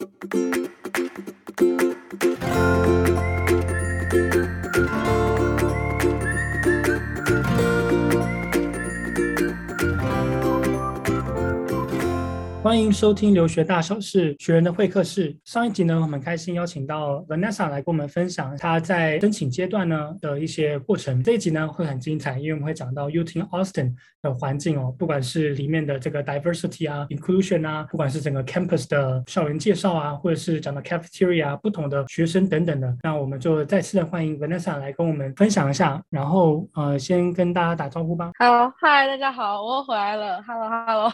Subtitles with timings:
[0.00, 0.34] thank
[1.60, 3.07] you
[12.68, 15.34] 欢迎收听留学大小事学人的会客室。
[15.42, 21.22] 上一集呢，我们开心邀请到 Vanessa 来跟我们分享她在申请阶段呢的一些过程。
[21.22, 36.02] 这一集呢会很精彩，因为我们会讲到 UT Austin 的环境哦，不管是里面的这个 diversity 啊、inclusion 啊，不管是整个 campus 的校园介绍啊，或者是讲到 cafeteria 不同的学生等等的，那我们就再次的欢迎 Vanessa 来跟我们分享一下。
[36.10, 38.30] 然后呃，先跟大家打招呼吧。
[38.38, 40.42] Hello，嗨，大家好，我回来了。
[40.42, 41.10] Hello，Hello，hello.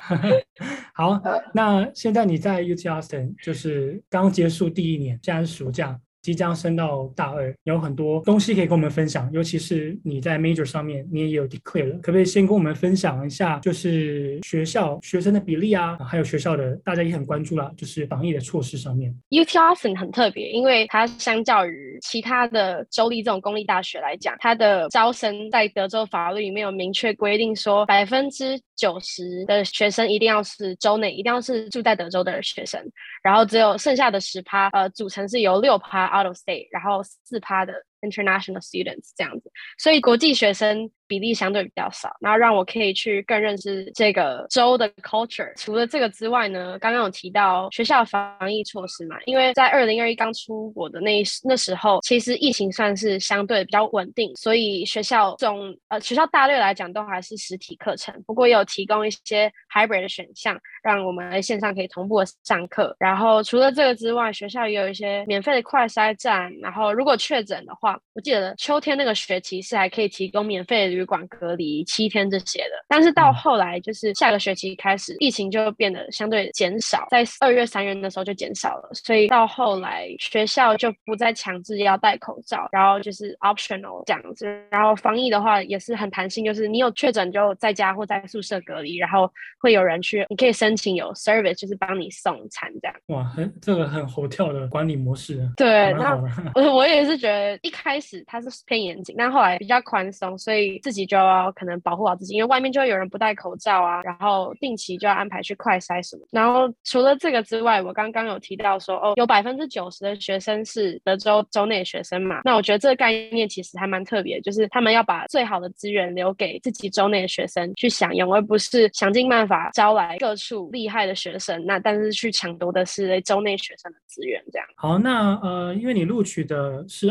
[0.93, 1.44] 好。
[1.53, 6.01] 那现在你在 UT Austin，就是刚结束第一年，现在是暑假。
[6.25, 19.15] 即将升到大二，有很多东西可以跟我们分享，尤其是你在 major 上面，你也有 declare 了，可不可以先跟我们分享一下，就是学校学生的比例啊，还有学校的大家也很关注啦，就是防疫的措施上面。
[19.29, 32.81] UT Austin 很特别，因为它相较于其他的州立这种公立大学来讲，它的招生在德州法律里面有明确规定说，百分之九十的学生一定要是州内，一定要是住在德州的学生，
[33.23, 36.14] 然后只有剩下的十趴，呃，组成是由六趴。
[36.15, 37.73] Out of state，然后四趴的
[38.05, 45.53] international students 这样子，所以国际学生比例相对比较少，然后让我可以去更认识这个州的 culture。
[45.57, 62.97] 除了这个之外呢，刚刚有提到学校防疫措施嘛，因为在二零二一刚出国的那那时候，其实疫情算是相对比较稳定，所以学校总呃学校大略来讲都还是实体课程，不过也有提供一些 hybrid 的选项，让我们在线上可以同步的上课。
[62.99, 70.95] 然后除了这个之外，学校也有一些免费的快筛站，然后如果确诊的话，我记得秋天那个学期是还可以提供免费的。
[70.95, 84.47] 旅馆隔离七天这些的，但是到后来就是下个学期开始，疫情就变得相对减少，在二月、三月的时候就减少了，所以到后来学校就不再强制要戴口罩，然后就是 optional 这样子。
[84.71, 92.97] 然后防疫的话也是很弹性，就是你有确诊就在家或在宿舍隔离，然后会有人去，你可以申请有 service，就是帮你送餐这样。
[93.07, 95.41] 哇，很这个很 hotel 的管理模式。
[95.57, 96.15] 对，那
[96.55, 100.81] 我我也是觉得一开开始它是偏严谨，但后来比较宽松，所以。
[100.83, 106.27] 自己就要可能保护好自己，因为外面就会有人不戴口罩啊，然后定期就要安排去快筛什么。
[106.31, 112.41] 然后除了这个之外，我刚刚有提到说，哦，有百分之九十的学生是德州州内的学生嘛。
[112.45, 121.65] 那我觉得这个概念其实还蛮特别，就是他们要把最好的资源留给自己州内的学生去享用，而不是想尽办法招来各处厉害的学生。
[121.67, 124.67] 那但是去抢夺的是州内学生的资源，这样。
[124.77, 127.09] 好，那呃，因为你录取的是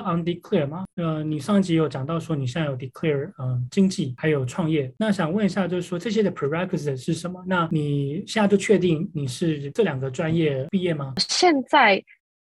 [0.53, 3.63] undeclare 嘛，呃，你上一集有讲到说你现在有 declare，嗯、呃。
[3.71, 7.43] 经济还有创业，那想问一下，就是说这些的 prerequisite 是什么？
[7.47, 11.13] 那你现在就确定你是这两个专业毕业吗？
[11.17, 12.03] 现在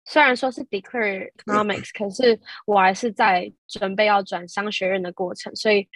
[0.04, 5.86] 虽然说是 declare economics，可是我还是在准备要转商学院的过程，所以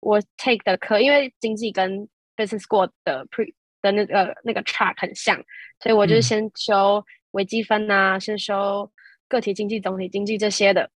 [0.00, 5.36] 我 take 的课，因为经济跟 business school 的 pre 的那个那个 track 很像，
[5.80, 8.90] 所以我就先修微积分啊，嗯、先修
[9.28, 10.90] 个体经济、总体经济这些的，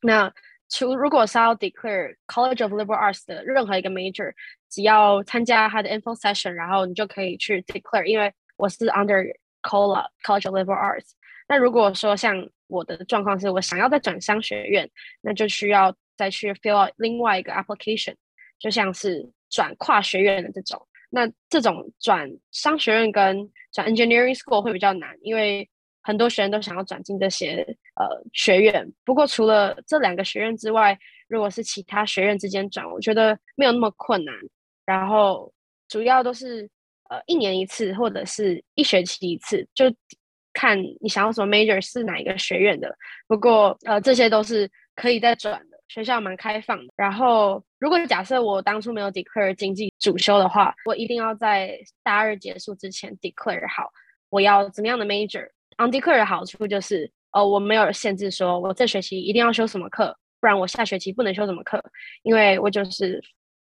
[0.00, 0.32] 那。
[0.70, 4.30] 除如果是要 declare College of Liberal Arts 的任何一个 major，
[4.68, 8.04] 只要参加他的 info session，然后你就可以去 declare。
[8.04, 11.12] 因为我是 under COLA College of Liberal Arts。
[11.48, 14.86] 那如果说像我的状况是我想要再转商学院，
[15.22, 18.14] 那就需要再去 fill out 另外一个 application，
[18.58, 20.86] 就像是转跨学院的这种。
[21.08, 25.66] 那这种转商学院跟转 engineering school 会比较难，因为
[26.02, 27.66] 很多学生都想要转进这些
[27.98, 30.96] 呃学院，不过除了这两个学院之外，
[31.28, 34.34] 如果是其他学院之间转，我觉得没有那么困难。
[34.86, 35.52] 然后
[35.88, 36.68] 主要都是
[37.10, 39.84] 呃一年一次或者是一学期一次，就
[40.52, 42.96] 看你想要什么 major 是哪一个学院的。
[43.26, 46.92] 不过呃这些都是可以再转的，学校蛮开放的。
[46.96, 53.90] 然后如果假设我当初没有 declare 经济主修的话，我一定要在大二结束之前 declare 好
[54.30, 55.48] 我要怎么样的 major。
[55.76, 61.80] Undeclare 的好处就是，呃，我没有限制说我这学期一定要修什么课，不然我下学期不能修什么课，
[62.22, 63.22] 因为我就是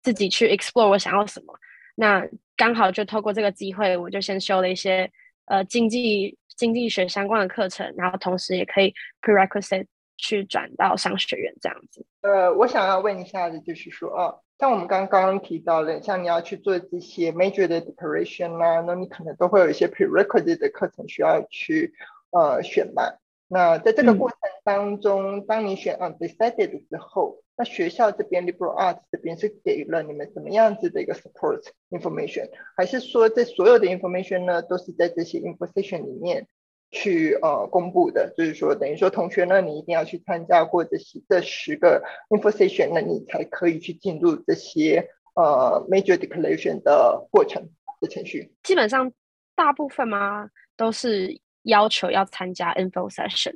[0.04, 1.54] 自己去 explore 我想要什么。
[1.96, 2.24] 那
[2.56, 5.10] 刚好就透过这个机会，我就先修了一些
[5.46, 12.06] 呃经济经济学相关的课程，然后同时也可以 prerequisite 去转到商学院这样子。
[12.22, 14.42] 呃，我想要问一下的就是说，哦。
[14.58, 21.94] 像我们刚刚提到的，像你要去做这些 major 的 declaration 啊，那你可能都会有一些 prerequisite 的课程需要去
[22.32, 23.04] 呃选嘛。
[23.48, 31.62] 那在这个过程当中，嗯、当你选 undecided 的时候，那学校这边 liberal arts 这边是给了你们什么样子的一个 support
[31.92, 36.48] information，还是说这所有的 information 呢都是在这些 information 里面
[36.92, 47.70] 去呃公布的，就是说等于说同学呢，你一定要去参加过这些这十个 info session，那你才可以去进入这些呃 major declaration 的过程
[48.02, 48.52] 的程序。
[48.64, 49.12] 基本上
[49.56, 53.54] 大部分嘛都是要求要参加 info session，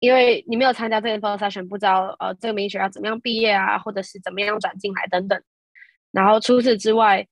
[0.00, 5.42] 因为你没有参加这个 info session，不知道呃这个 major 要怎么样毕业啊，或者是怎么样转进来等等。
[6.10, 7.26] 然后除此之外，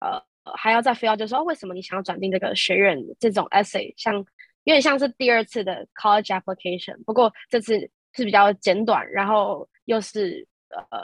[0.00, 0.22] 呃
[0.56, 4.24] 还要再 fill 就是说，为什么你想要转进这个学院这种 essay，像。
[4.66, 7.78] 有点像是第二次的 college application，不过这次
[8.14, 10.98] 是比较简短，然后又是呃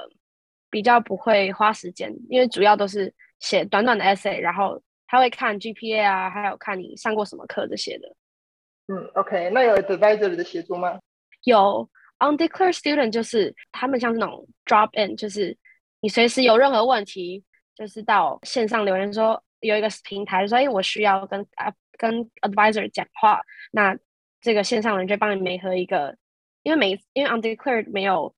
[0.70, 8.16] 比较不会花时间，因为主要都是写短短的 essay，然后他会看 GPA 啊，还有看你上过什么课这些的。
[8.92, 10.98] 嗯，OK，那有 advisor 的协助吗？
[11.44, 11.88] 有
[12.18, 15.56] undeclared student，就是他们像这种 drop in，就是
[16.00, 17.44] 你随时有任何问题，
[17.76, 23.40] 就是到线上留言说有一个平台说，哎，我需要跟啊跟 advisor 讲话，
[23.70, 23.96] 那
[24.40, 26.16] 这个线上人就帮你媒合一个，
[26.64, 28.34] 因为每因为 undeclared 没有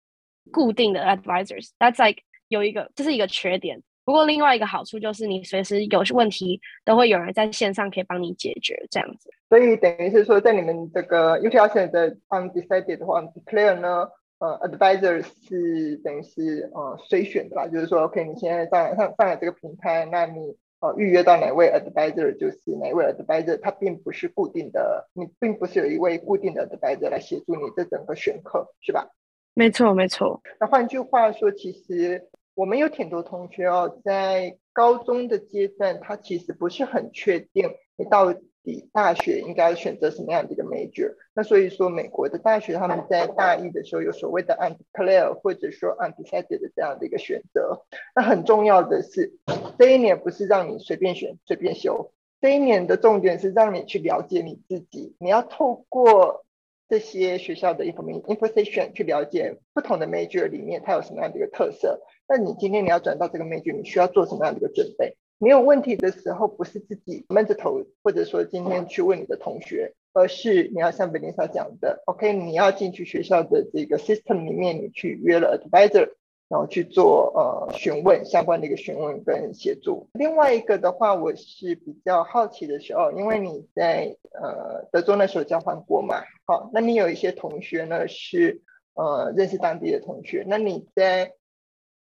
[0.51, 3.83] 固定的 advisors，that's like 有一个这是一个缺点。
[4.05, 9.31] 不过另外一个好处就是你随时有问题都会有人在线上可以帮你解决这样子。
[9.49, 14.09] 所以等于是说，在你们这个 UT Austin 的 undecided 或 undeclared 呢，
[14.39, 17.67] 呃，advisor 是等于是呃随选的吧？
[17.69, 20.57] 就是说，OK，你现在上上上了这个平台，那你。
[20.83, 29.09] 呃，预约到哪位 advisor 就是哪位 advisor，它并不是固定的，你并不是有一位固定的 advisor 来协助你这整个选课，是吧？
[29.55, 30.43] 没错，没错。
[30.59, 38.35] 那换句话说，其实我们有挺多同学哦，在高中的阶段，他其实不是很确定你到。
[38.65, 41.17] 底大学应该选择什么样的一个 major？
[41.35, 47.85] 那所以说，美国的大学他们在大一的时候有所谓的 undeclared 或者说 undecided 的这样的一个选择。
[48.15, 49.33] 那很重要的是，
[49.81, 55.17] 这一年不是让你随便选、随便修，这一年的重点是让你去了解你自己。
[55.19, 56.45] 你要透过
[56.89, 62.01] 这些学校的 information 去了解不同的 major 里面它有什么样的一个特色。
[62.35, 65.19] 那你今天你要转到这个 major，你需要做什么样的一个准备？
[65.37, 76.09] 没有问题的时候，不是自己闷着头，或者说今天去问你的同学，而是你要像 Vanessa 讲的，OK，你要进去学校的这个 system 里面，你去约了 advisor，
[76.49, 80.09] 然后去做呃询问相关的一个询问跟协助。
[80.15, 88.63] 另外一个的话，我是比较好奇的时候，因为你在呃德州那时候交换过嘛，好，那你有一些同学呢是
[88.95, 91.35] 呃认识当地的同学，那你在。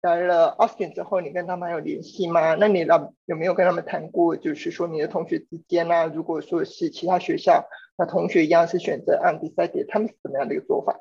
[0.04, 2.54] 来了 Austin 之后，你跟他们还有联系吗？
[2.56, 4.36] 那你有有没有跟他们谈过？
[4.36, 7.64] 就是说你的同学之间呢、啊，如果说是其他学校，
[7.96, 10.94] 那同学一样是选择 undecided，他们是怎么样的一个做法？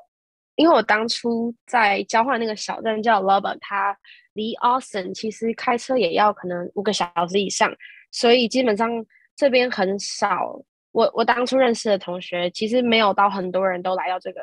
[0.56, 3.94] 因为我当初在交换那个小镇叫 Lubbock，它
[4.32, 7.70] 离 Austin 其实开车也要可能五个小时以上，
[8.10, 9.04] 所以基本上
[9.36, 10.58] 这边很少。
[10.92, 14.40] 我我当初认识的同学，其实没有到很多人都来到这个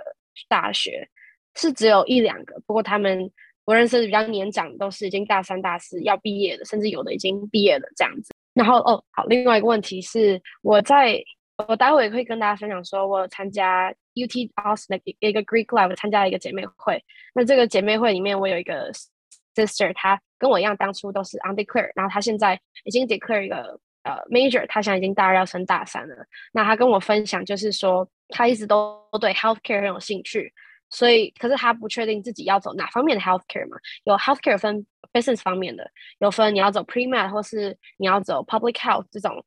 [0.48, 1.10] 大学，
[1.56, 2.62] 是只有一两个。
[2.68, 3.32] 不过他们。
[3.66, 8.34] 我认识比较年长，都是已经大三、大四要毕业的，甚至有的已经毕业了这样子。
[8.54, 11.24] 然后哦，好，另外一个问题是，我在
[11.68, 17.02] 我待会也会跟大家分享，说我参加 UT Austin 一个 Greek Live，参加一个姐妹会。
[17.34, 18.92] 那这个姐妹会里面，我有一个
[19.56, 26.16] sister，她跟我一样，当初都是 undeclared，然后她现在已经 declare 一个呃 major，她现在已经大二要升大三了。
[26.52, 30.52] 那她跟我分享，就是说她一直都对 healthcare 很有兴趣。
[30.92, 33.78] 所以，可是他不确定自己要走哪方面的 healthcare 嘛？
[34.04, 39.44] 有 healthcare 分 business 方面的，有分你要走 pre-med 或是你要走 public health 这种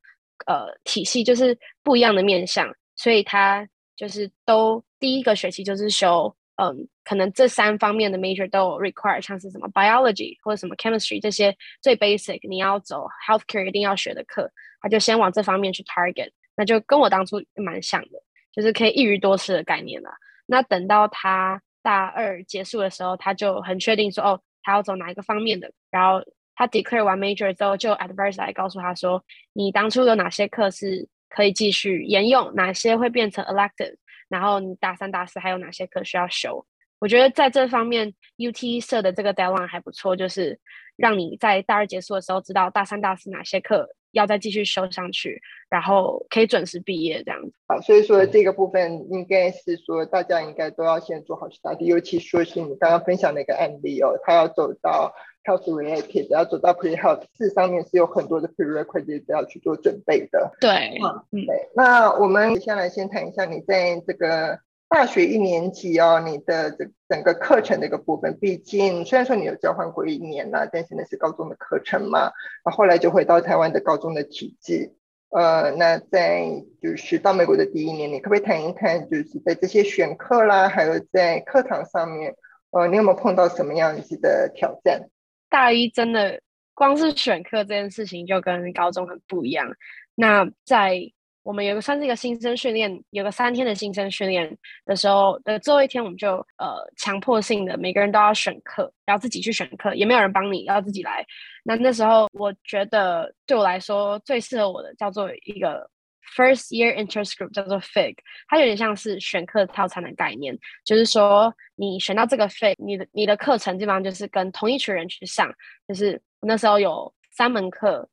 [0.46, 2.74] 呃体系，就是不一样的面向。
[2.96, 18.22] 所以他就是都第一个学期就是修，嗯，可能这三方面的 major 都 require，像是什么 biology 或者什么 chemistry 这些最 basic 你要走 healthcare 一定要学的课，他就先往这方面去 target，那就跟我当初蛮像的，
[18.52, 20.10] 就是可以一鱼多吃的概念啦。
[20.46, 25.70] 那等到他大二结束的时候，他就很确定说，哦，他要走哪一个方面的。
[25.90, 26.24] 然后
[26.54, 33.96] 他 declare 完 major 之后，就 advisor 来告诉他说，你当初有哪些课是可以继续沿用，哪些会变成 elective，
[34.28, 36.64] 然后你大三、大四还有哪些课需要修。
[37.00, 40.58] 我觉得在这方面，UT 设的这个 deadline 还不错，就是
[40.96, 43.88] 让你在大二结束的时候知道大三、大四哪些课。
[44.14, 47.52] 要再继续修上去，然后可以准时毕业这样子。
[47.66, 60.52] 好，所以说这个部分应该是说大家应该都要先做好 study，尤其说是你刚刚分享那个案例哦，他要走到 health related，要走到 pre health，事实上面是有很多的 prerequisites 要去做准备的。
[60.60, 60.96] 对，
[61.32, 61.68] 嗯，对。
[61.74, 64.60] 那我们接下来先谈一下你在这个。
[64.88, 72.20] 大学一年级哦，你的这整个课程的一个部分，毕竟虽然说你有交换过一年了，但是那是高中的课程嘛，
[72.64, 74.94] 然后后来就回到台湾的高中的体制。
[75.30, 82.36] 呃，那在就是到美国的第一年，你可不可以谈一谈，就是在这些选课啦，还有在课堂上面，
[82.70, 85.08] 呃，你有没有碰到什么样子的挑战？
[85.50, 86.40] 大一真的
[86.72, 89.74] 光是选课这件事情就跟高中很不一样。
[90.14, 91.00] 那在
[91.44, 101.24] 我们有个算是一个新生训练，有个三天的新生训练的时候的最后一天，我们就呃强迫性的每个人都要选课，要自己去选课，也没有人帮你，要自己来。
[101.62, 105.86] 那那时候我觉得对我来说最适合我的叫做一个
[106.34, 108.16] First Year Interest Group，叫做 FIG，
[108.48, 115.52] 它有点像是选课套餐的概念，就是说你选到这个 FIG，你的你的课程基本上就是跟同一群人去上，
[115.86, 118.08] 就是那时候有三门课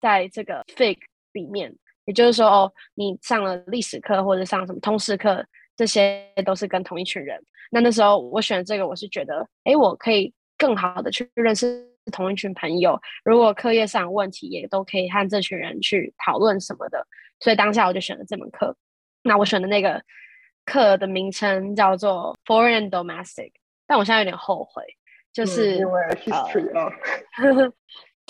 [0.00, 0.98] 在这个 FIG
[1.32, 1.72] 里面。
[2.04, 5.44] 也就是说，哦，你上了历史课或者上什么通识课，
[5.76, 7.40] 这些都是跟同一群人。
[7.70, 13.00] 那那时候我选这个，我是觉得，哎，我可以更好的去认识同一群朋友。
[13.24, 17.06] 如果课业上有问题，也都可以和这群人去讨论什么的。
[17.40, 18.76] 所以当下我就选了这门课。
[19.22, 20.02] 那我选的那个
[20.64, 23.52] 课的名称叫做 Foreign and Domestic，
[23.86, 24.84] 但我现在有点后悔，
[25.32, 26.92] 就是因为 history 啊。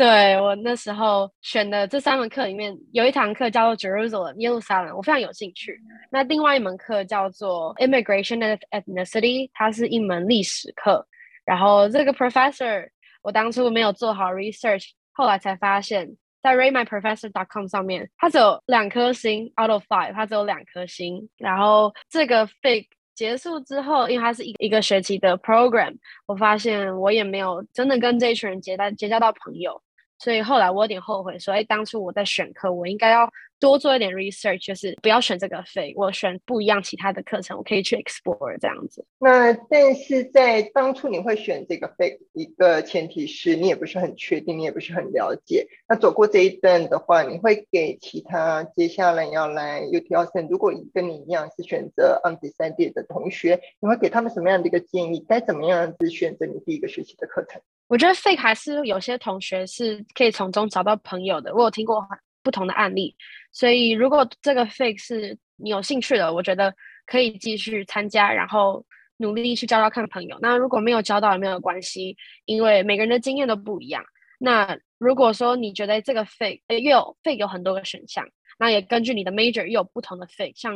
[0.02, 5.78] 对，我那时候选的这三门课里面，有一堂课叫做 Jerusalem 耶路撒冷，我非常有兴趣。
[6.11, 11.06] 那另外一门课叫做 Immigration and Ethnicity，它是一门历史课。
[11.44, 12.88] 然后这个 professor，
[13.23, 16.11] 我当初没有做好 research，后来才发现，
[16.42, 21.28] 在 ratemyprofessor.com 上面，它只有两颗星 out of five，它只有两颗星。
[21.37, 25.94] 然后这个 fake 结束之后，因为它是一一个学期的 program，
[26.26, 29.80] 我发现我也没有真的跟这一群人结交结交到朋友。
[30.23, 39.05] 所以后来我有点后悔，所以当初我在选课，我应该要多做一点 research，就是不要选这个 FIG，我选不一样其他的课程，我可以去 explore 这样子。
[39.19, 45.67] 那但是在当初你会选这个 FIG，一个前提是你也不是很确定，你也不是很了解。
[45.88, 55.25] 那走过这一段的话，你会给其他接下来要来 UT a u s t n 如果跟你一样是选择 undecided 的同学，你会给他们什么样的一个建议？
[55.29, 57.61] 该怎么样子选择你第一个学期的课程？
[57.89, 61.55] 我觉得 fake 还是有些同学是可以从中找到朋友的。
[61.55, 62.03] 我有听过
[62.43, 63.15] 不同的案例，
[63.53, 66.75] 所以如果这个 fake 是你有兴趣的，我觉得
[67.07, 68.85] 可以继续参加，然后
[69.19, 70.39] 努力去交到看朋友。
[70.41, 74.03] 那如果没有交到也没有关系，因为每个人的经验都不一样。
[74.39, 78.27] 那如果说你觉得这个 FIG，呃，又有 fake 有很多个选项，
[78.59, 80.53] 那也根据你的 major 又有不同的 fake。
[80.57, 80.75] 像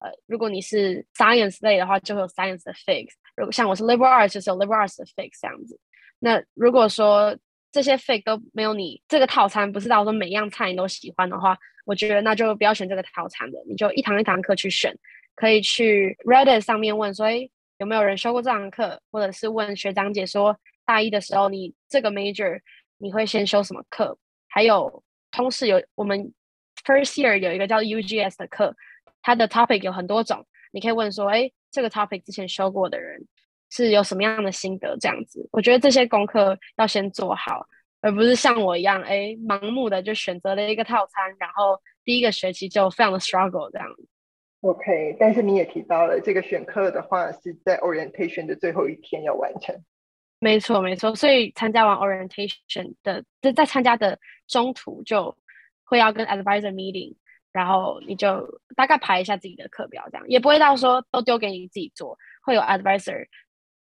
[0.00, 5.76] 呃，如果你是 science 类的话，就会有 science 的 FIG；如果像我是 liberal arts，就是有 liberal arts 的 FIG 这样子。
[6.18, 7.36] 那如果说
[7.70, 14.96] 这些 FIG 都没有你这个套餐，不是到说每样菜你都喜欢的话，我觉得那就不要选这个套餐的，你就一堂一堂课去选，
[15.34, 17.48] 可以去 Reddit 上面问说，哎，
[17.78, 22.60] 有没有人修过这堂课，或者是问学长姐说，大一的时候你这个 major
[22.96, 24.18] 你会先修什么课？
[24.48, 26.32] 还有通识有我们
[26.84, 28.74] first year 有一个叫 UGS 的课，
[29.22, 33.26] 它的 topic 有很多种，你可以问说，哎，这个 topic 之前修过的人。
[33.70, 34.96] 是有什么样的心得？
[34.98, 37.66] 这样子，我觉得这些功课要先做好，
[38.00, 44.08] 而不是像我一样，哎，盲目的就选择了一个套餐，然后第一个学期就非常的 struggle 这样子。
[44.62, 49.74] OK，但是你也提到了这个选课的话是在 orientation 的最后一天要完成。
[50.40, 51.14] 没错，没错。
[51.14, 55.36] 所以参加完 orientation 的，就在参加的中途就
[55.84, 57.14] 会要跟 advisor meeting，
[57.52, 63.26] 然后你就大概排一下自己的课表，这样也不会到说都丢给你自己做，会有 advisor。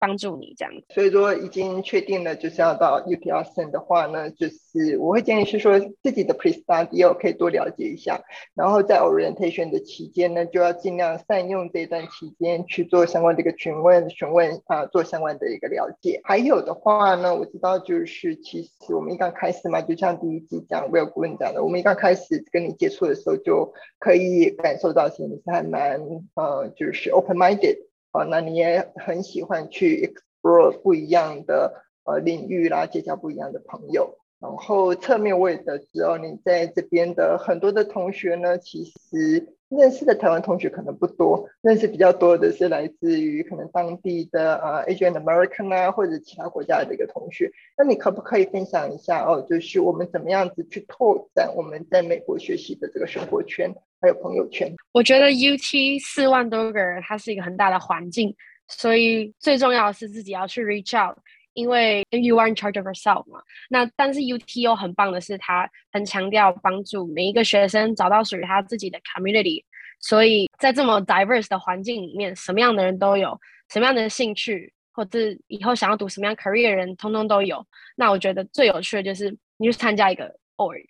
[0.07, 8.21] 帮助你这样子，所以说已经确定了就是要到 UT Austin 的话呢，就是我会建议是说自己的 pre-study 可以多了解一下，
[8.55, 16.21] 然后在 orientation 的期间呢，就要尽量善用这段期间去做相关的一个询问、询问啊，做相关的一个了解。
[16.25, 25.99] 还有的话呢，我知道就是其实我们一刚开始嘛，就像第一集讲 Will 顾问讲的，我们一刚开始跟你接触的时候，就可以感受到其实你是还蛮
[26.35, 27.79] 呃，就是 open-minded。
[28.15, 34.19] 啊，那你也很喜欢去 explore 不一样的呃领域啦，结交不一样的朋友。
[34.41, 47.51] 然后侧面我也得知哦，你在这边的很多的同学呢，其实认识的台湾同学可能不多，认识比较多的是来自于可能当地的呃 Asian American 啊，或者其他国家的一个同学。
[47.77, 53.75] 那你可不可以分享一下哦，就是我们怎么样子去拓展我们在美国学习的这个生活圈？
[54.01, 58.37] 还有朋友圈，我觉得 UT 四万多个人，它是一个很大的环境，
[58.69, 61.17] 所以最重要的是自己要去 reach out，
[61.55, 63.41] 因为 you are in charge of yourself 嘛。
[63.71, 69.65] 那但是 UT 又很棒的是，它很强调帮助每一个学生找到属于他自己的 community，
[70.01, 73.39] 所以在这么 diverse 的环境里面，什么样的人都有，
[73.73, 77.67] 什么样的兴趣，或者以后想要读什么样 career 的人，通通都有。
[77.97, 80.85] 那我觉得最有趣的就是你去参加一个 org。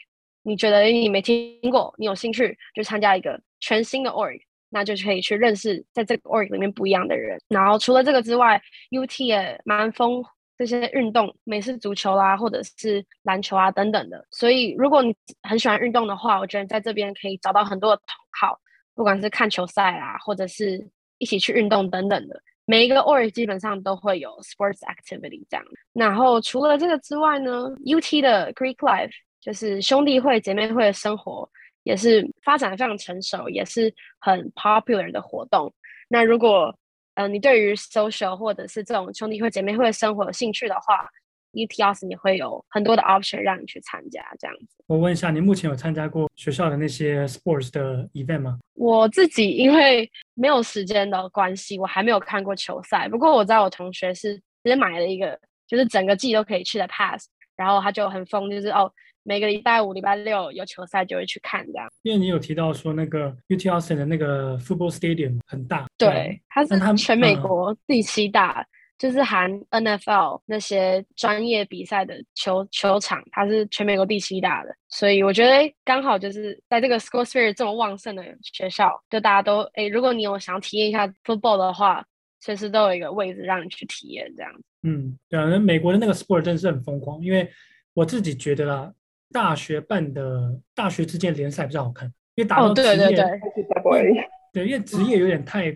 [0.47, 7.38] 你觉得你没听过，你有兴趣就参加一个全新的 org，那就可以去认识在这个 org 里面不一样的人。
[7.49, 10.23] 然后除了这个之外，UT 也蛮疯
[10.56, 14.25] 这些运动，美式足球啦，或者是篮球啊等等的。
[14.30, 18.58] 所以如果你很喜欢运动的话，我觉得在这边可以找到很多的同好，
[18.94, 20.87] 不管是看球赛啊，或者是
[21.18, 22.40] 一起去运动等等的。
[22.66, 25.64] 每一个 org 基本上都会有 sports activity 这样。
[25.92, 31.46] 然后除了这个之外呢，UT 的 Greek Life 就是兄弟会、姐妹会的生活，
[31.82, 35.70] 也是发展非常成熟，也是很 popular 的活动。
[36.08, 36.75] 那如果、
[37.14, 41.09] 呃，你对于 social 或者是这种兄弟会、姐妹会的生活有兴趣的话
[41.52, 44.66] Austin 也会有很多的 option 让你去参加，这样子。
[44.87, 48.59] 我问一下，你目前有参加过学校的那些 sports 的 event 吗？
[48.75, 53.09] 我自己因为没有时间的关系，我还没有看过球赛。
[53.09, 58.92] 不过我知道我同学是直接买了一个，就是整个季都可以去的 pass，然后他就很疯，就是哦，
[59.25, 61.90] 每个礼拜五、礼拜六有球赛就会去看这样。
[62.02, 68.61] 因为你有提到说那个 UT Austin 的那个 football stadium 很大，对，它是全美国第七大。
[68.61, 68.66] 嗯
[68.97, 82.07] 就是含 NFL 那些专业比赛的球球场，它是全美国第七大的，所以我觉得刚好就是在这个 school spirit 这么旺盛的学校，就大家都哎，如果你有想要体验一下 football 的话，
[82.40, 84.52] 随时都有一个位置让你去体验这样。
[84.85, 87.50] 嗯，对啊，那美国的那个 sport 真的是很疯狂，因为
[87.95, 88.93] 我自己觉得啦，
[89.35, 95.67] 大学办的大学之间联赛比较好看，因为打到职业，哦、对对对，对，因为职业有点太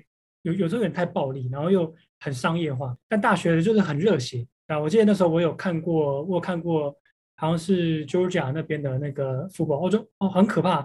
[0.43, 1.93] 有有时候有点太暴力，然后又。
[2.21, 4.77] 很商业化，但大学的就是很热血啊！
[4.77, 6.93] 我记得那时候我有看过，我有看过，
[7.37, 10.85] 好像是 Georgia 那边的那个 football，我就哦，很可怕，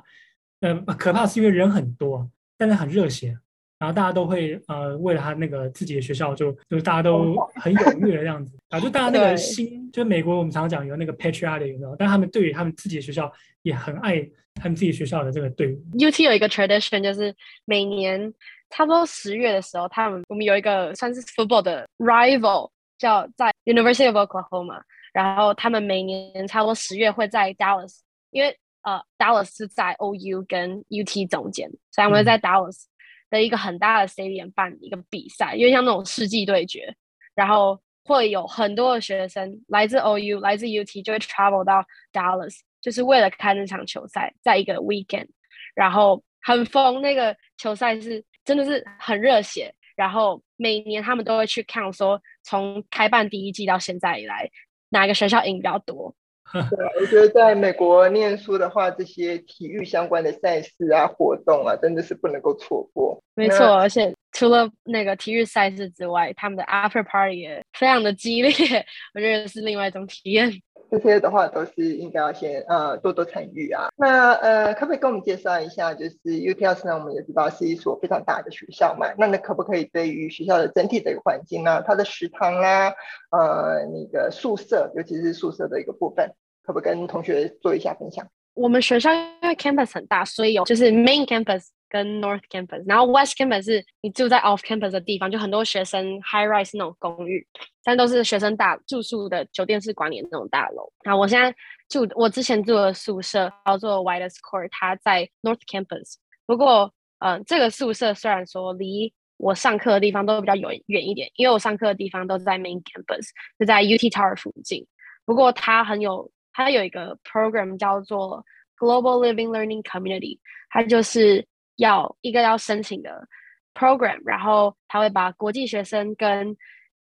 [0.59, 3.35] 呃，可怕是因为人很多，但是很热血，
[3.83, 13.29] 然后大家都会呃为了他那个自己的学校就，就是大家都很踊跃的样子啊，就大家那个心，就美国我们常常讲有那个 patriotic，你知道，但他们对于他们自己的学校
[13.63, 14.25] 也很爱
[14.55, 15.81] 他们自己学校的这个队伍。
[15.97, 17.35] UT 有一个 tradition，就是
[17.65, 18.33] 每年。
[18.75, 24.81] 差不多十月的时候，他们我们有一个算是 football 的 rival，叫在 University of Oklahoma。
[25.13, 27.99] 然后他们每年差不多十月会在 Dallas，
[28.31, 32.85] 因为呃 Dallas 是在 OU 跟 UT 中间，所以我们在 Dallas
[33.33, 36.95] 的一个很大的 stadium 办一个比赛，因为像那种世纪对决，
[37.33, 45.27] 然后会有很多的学生来自 OU、来自 UT 就会 travel 到 Dallas，就是为了看那场球赛，在一个 weekend，
[45.73, 48.23] 然后很疯，那个球赛是。
[48.45, 54.49] 真的是很热血，然后每年他们都会去看，说从开办第一季到现在以来，
[54.89, 56.13] 哪个学校赢比较多。
[56.53, 63.21] 对，我觉得在美国念书的话，这些体育相关的赛事啊、活动啊，真的是不能够错过。
[63.35, 68.51] 没错，而且除了那个体育赛事之外，他们的 after party 也非常的激烈，
[69.15, 70.51] 我觉得是另外一种体验。
[70.93, 73.89] 这些的话都是应该要先呃多多参与啊。
[73.95, 76.93] 那呃，可不可以跟我们介绍一下，就是 UT Austin 呢？
[76.93, 79.07] 我们也知道是一所非常大的学校嘛。
[79.17, 81.81] 那那可不可以对于学校的整体的一个环境呢？
[81.81, 82.93] 它的食堂啦，
[83.31, 86.31] 呃，那个宿舍，尤其是宿舍的一个部分，
[86.63, 88.27] 可不可以跟同学做一下分享？
[88.53, 91.69] 我们学校因为 campus 很大，所以有就是 main campus。
[91.93, 97.45] 跟 North Campus，然后 West Campus 是你住在 Off Campus 的地方，就很多学生 High Rise 那种公寓，
[97.83, 100.91] 但都是学生大住宿的酒店式管理的那种大楼。
[101.05, 101.55] 那我现在
[101.89, 106.15] 住我之前住的宿舍叫做 White's Court，它在 North Campus。
[106.47, 113.29] 不过，嗯、这个宿舍虽然说离我上课的地方都比较远远一点，因为我上课的地方都在 Main Campus，
[113.59, 114.83] 就在 UT Tower 附近。
[115.25, 118.43] 不过它很有，它有一个 program 叫做
[118.79, 120.39] Global Living Learning Community，
[120.71, 121.45] 它就是。
[121.77, 123.27] 要一个要申请的
[123.73, 126.55] program，然后他会把国际学生跟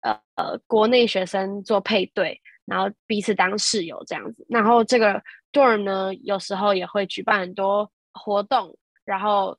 [0.02, 4.46] 呃呃国内学生做配对，然后彼此当室友这样子。
[4.50, 9.58] 然后这个 dorm 呢，有时候也会举办很多活动，然后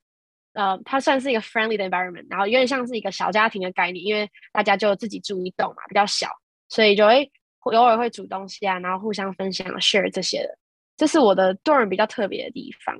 [0.55, 6.29] 呃，它算是一个 friendly 的 environment，然后有点像是一个小家庭的概念，因为大家就自己住一栋嘛，比较小，
[6.69, 10.59] 所以就会偶尔会煮东西啊，然后互相分享 share 这些的。
[10.97, 12.97] 这是我的 dorm 比较特别的地方。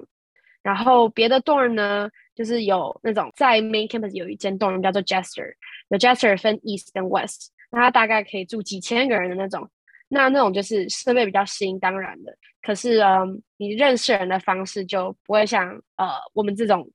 [0.67, 5.55] 然后别的 dorm 呢，就是有那种在 main campus 有一间 dorm 叫做 Jester，
[5.91, 9.71] 有 Jester 分 East 跟 West，那它大概可以住几千个人的那种，
[10.09, 16.91] 那那种就是设备比较新，当然的，可是嗯，你认识人的方式就不会像呃我们这种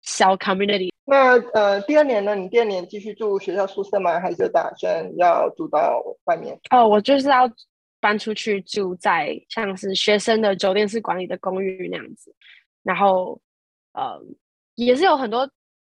[0.00, 0.90] 小 community。
[1.04, 4.18] 那呃第二年呢，你第二年继续住学校宿舍吗？
[4.18, 6.58] 还是打算要住到外面？
[6.70, 7.48] 哦，我就是要
[8.00, 12.34] 搬出去住在像是学生的酒店式管理的公寓那样子。
[12.82, 13.40] 然后，
[13.92, 14.20] 呃，
[14.74, 15.40] 也是有很多，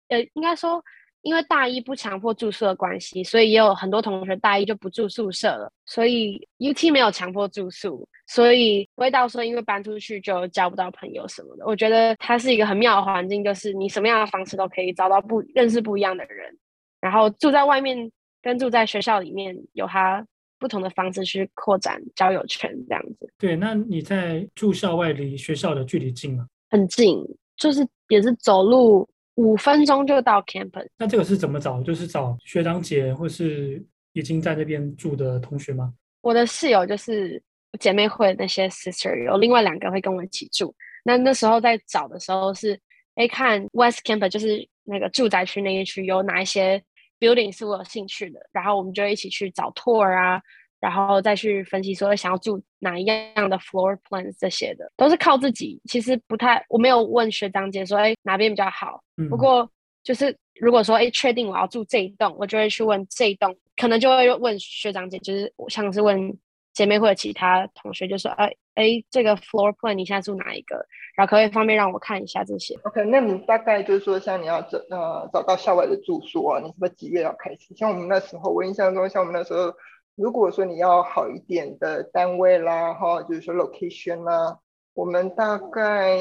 [0.08, 0.82] 呃，应该说，
[1.22, 5.72] 因为大一不强迫住宿的关系，所以也有很多同学大一就不住宿舍了。
[5.86, 11.64] 所以 UT 没有强迫住宿，所以不会到时候因为搬出去就交不到朋友什么的。
[11.66, 16.58] 我觉得它是一个很妙的环境，就是你什么样的方式都可以找到不认识不一样的人，
[17.00, 18.10] 然后住在外面
[18.42, 20.26] 跟住在学校里面有它
[20.58, 23.32] 不同的方式去扩展交友圈，这样子。
[23.38, 26.46] 对，那你在住校外离学校的距离近吗？
[26.72, 27.22] 很近，
[27.56, 30.88] 就是也是走路五分钟就到 campus。
[30.98, 31.80] 那这个是怎么找？
[31.82, 35.92] 就是找学长姐或是已经在那边住的同学吗？
[36.22, 37.40] 我的室友就是
[37.78, 40.74] 姐妹会那些 sister，有另外两个会跟我一起住。
[41.04, 42.78] 那那时候在找的时候是，
[43.16, 46.82] 哎，看 West Campus 就是那个住宅区那一区有哪一些
[47.20, 50.40] building 是我有兴趣的，然后我们就一起去找 tour 啊，
[50.82, 55.80] 然后再去分析说想要住哪一样的 floor plans 这些的，都是靠自己。
[55.84, 59.00] 其实不太，我没有问学长姐说，哎，哪边比较好。
[59.16, 59.70] 嗯、不过
[60.02, 63.56] 就是如果说，哎，确定我要住这一栋，我就会去问这一栋。
[63.76, 66.36] 可能就会问学长姐，就是我像是问
[66.74, 70.84] 姐妹或者其他同学，就说，哎哎，这个 floor plan 你现在住哪一个？
[71.14, 72.74] 然后可以方便让我看一下这些。
[72.84, 77.72] OK，那你大概就是说，像你要找呃找到校外的住宿啊，你是不是几月要开始？
[77.76, 79.72] 像我们那时候，我印象中，像我们那时候，
[80.16, 84.58] 如果说你要好一点的单位啦，哈，就是说 location 啦。
[84.94, 86.18] 我们大概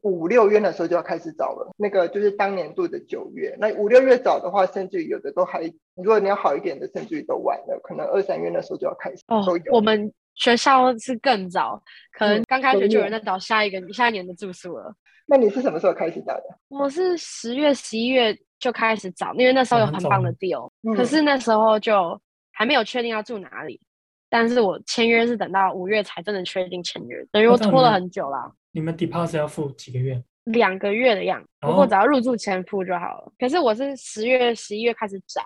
[0.00, 3.54] 五六月的时候就要开始找了，那个就是当年度的九月。
[3.60, 5.60] 那五六月找的话，甚至于有的都还，
[5.96, 9.22] 如果你要好一点的，甚至于都晚了，可能二三月的时候就要开始。
[9.28, 11.78] 哦，我们学校是更早，
[12.16, 14.94] 可能刚开学就有人在找下一个、嗯、下一年的住宿了。
[15.26, 16.44] 那你是什么时候开始找的？
[16.68, 22.18] 我是十月、十一月就开始找，因为那时候有很棒的 deal，、嗯、可是那时候就
[22.52, 23.80] 还没有确定要住哪里。
[24.28, 28.52] 但是我签约是等到五月才真的确定签约，等于我拖了很久了。
[28.70, 30.22] 你们 deposit 要付几个月？
[30.44, 33.24] 两个月的样子，不过只要入住前付就好了。
[33.26, 35.42] 哦、可是我是十月、十一月开始找，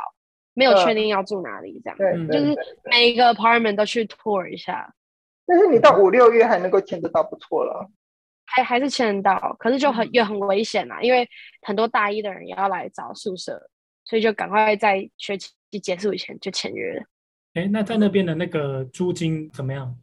[0.55, 1.99] 没有确定要住哪里，这样。
[1.99, 4.95] 对，就是每一个 apartment 都去 tour 一下。
[5.47, 7.91] 但是你到五六月还能够签得到，不错了。
[8.47, 11.27] 还还是签得到，可是就很也很危险啦，因为
[11.63, 13.71] 很多大一的人也要来找宿舍，
[14.05, 15.51] 所以就赶快在学期
[15.83, 17.05] 结束以前就签约了。
[17.55, 19.97] 哎，那在那边的那个租金怎么样？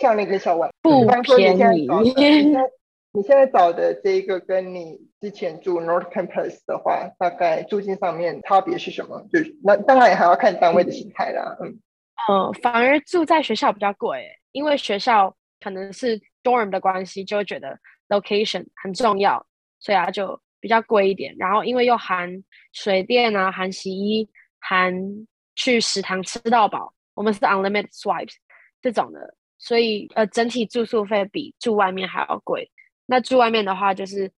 [0.00, 1.86] 像那个小万，不便宜。
[2.02, 2.60] 你现在
[3.14, 9.26] 你现在找的这一个跟你之前住 North Campus 的话，大概租金上面差别是什么？
[9.32, 11.56] 就是那当然也还要看单位的形态啦。
[11.60, 11.78] 嗯
[12.30, 19.44] 嗯，反而住在学校比较贵，因为学校可能是 dorm 的关系，就会觉得 location 很重要，
[19.80, 21.36] 所以啊就比较贵一点。
[21.38, 24.26] 然后因为又含水电啊，含洗衣，
[24.58, 25.26] 含。
[25.54, 28.32] 去食堂吃到饱，我们是 unlimited swipes
[28.80, 32.70] 这种的，所以呃整体住宿费比住外面还要贵。
[33.04, 34.32] 那住外面的话，就是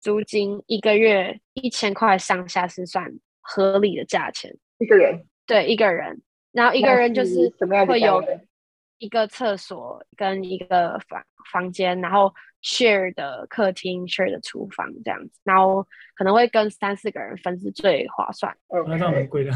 [0.00, 4.56] 租金一个月一千块上下是算合理的价钱。
[4.78, 5.26] 一个人？
[5.44, 6.22] 对，一个人。
[6.52, 7.52] 然后一个人就是
[7.88, 8.22] 会有
[9.00, 11.20] 一个厕所跟一个房
[11.52, 12.32] 房间，然后。
[12.62, 15.82] share 的客厅，share 的厨房这样子，然后
[16.14, 18.54] 可能会跟三四个人分是最划算。
[18.68, 19.50] 那这样很贵的，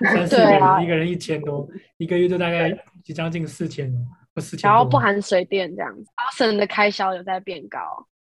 [0.00, 2.70] 三四个人，啊、一个人一千多，一个月就大概
[3.12, 3.92] 将近四千
[4.32, 4.70] 或四千。
[4.70, 7.80] 然后不含水电这样子，然后省的开销有在变高。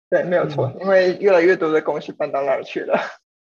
[0.08, 2.98] 对，没有错，嗯、因为越来越多的东西搬到那儿去了。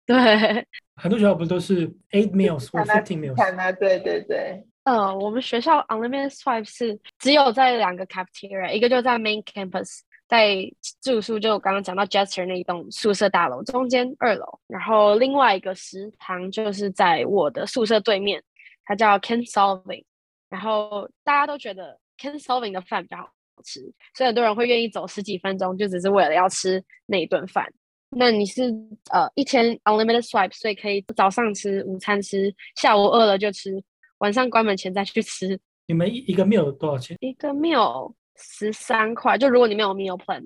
[0.07, 0.17] 对，
[0.97, 3.77] 很多学校不都是 eight meals 或 fifteen meals？
[3.77, 4.65] 对对对。
[4.85, 10.01] 呃，我们学校 unlimited swipe 是只有在两个 cafeteria，一个就在 main campus。
[10.29, 10.57] 在
[11.03, 18.43] 住宿，就我刚刚讲到 Jester 那一栋宿舍大楼中间二楼，然后另外一个食堂就是在我的宿舍对面，
[18.87, 20.03] 它叫 Ken Solving，
[20.49, 23.29] 然后大家都觉得 Ken Solving 的饭比较好
[23.63, 23.81] 吃，
[24.15, 27.71] 所以很多人会愿意走十几分钟，就只是为了要吃那一顿饭。
[28.09, 28.73] 那你是
[29.11, 33.83] 呃一天 unlimited swipe，所以可以早上吃，午餐吃，下午饿了就吃，
[34.23, 35.59] 晚上关门前再去吃。
[35.87, 37.17] 你们一一个 meal 多少钱？
[37.21, 38.15] 一个 meal。
[38.35, 40.43] 十三块，就如果你没有 meal plan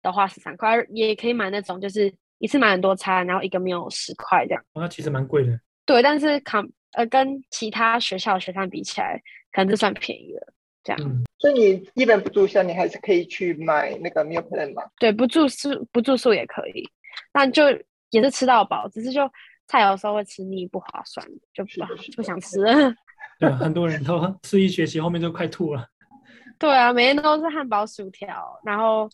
[0.00, 4.64] 的话，十三块，也可以买那种，就是一次买很多餐，然后一个 meal 十块这样。
[4.72, 5.60] 那其实蛮贵的。
[5.84, 10.52] 对，但是 com 呃跟其他学校的学生比起来，可能就算便宜了。
[10.84, 11.02] 这样。
[11.02, 11.24] 嗯。
[11.38, 14.84] 所以你一般不住校，你还是可以去买那个 meal plan 吗？
[15.00, 16.88] 对，不住宿不住宿也可以，
[17.32, 17.64] 但就
[18.10, 19.28] 也是吃到饱，只是就
[19.66, 21.70] 菜有时候会吃腻，不划算，就不
[22.16, 22.94] 不想吃了。
[23.38, 25.86] 对，很多人都吃一学期，后面就快吐了。
[26.58, 29.08] 对啊，每天都是汉堡、薯条，然后